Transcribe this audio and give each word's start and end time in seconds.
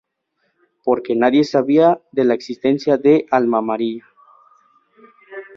Por 0.83 1.03
que 1.03 1.15
nadie 1.15 1.43
sabía 1.43 2.01
de 2.11 2.25
la 2.25 2.33
existencia 2.33 2.97
de 2.97 3.27
Alma 3.29 3.61
Mía. 3.61 4.03